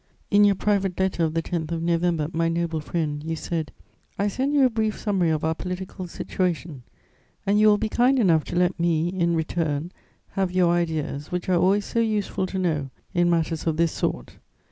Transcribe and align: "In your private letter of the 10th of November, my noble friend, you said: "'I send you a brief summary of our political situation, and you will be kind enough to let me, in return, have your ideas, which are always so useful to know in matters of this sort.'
"In 0.31 0.43
your 0.45 0.55
private 0.55 0.99
letter 0.99 1.23
of 1.23 1.35
the 1.35 1.43
10th 1.43 1.71
of 1.71 1.83
November, 1.83 2.27
my 2.33 2.49
noble 2.49 2.79
friend, 2.79 3.23
you 3.23 3.35
said: 3.35 3.71
"'I 4.17 4.29
send 4.29 4.55
you 4.55 4.65
a 4.65 4.69
brief 4.71 4.99
summary 4.99 5.29
of 5.29 5.43
our 5.43 5.53
political 5.53 6.07
situation, 6.07 6.81
and 7.45 7.59
you 7.59 7.67
will 7.67 7.77
be 7.77 7.87
kind 7.87 8.17
enough 8.17 8.43
to 8.45 8.55
let 8.55 8.79
me, 8.79 9.09
in 9.09 9.35
return, 9.35 9.91
have 10.31 10.51
your 10.51 10.71
ideas, 10.73 11.31
which 11.31 11.47
are 11.49 11.59
always 11.61 11.85
so 11.85 11.99
useful 11.99 12.47
to 12.47 12.57
know 12.57 12.89
in 13.13 13.29
matters 13.29 13.67
of 13.67 13.77
this 13.77 13.91
sort.' 13.91 14.37